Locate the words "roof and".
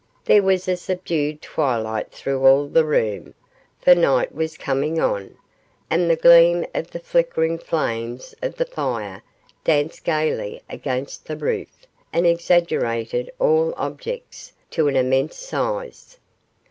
11.37-12.25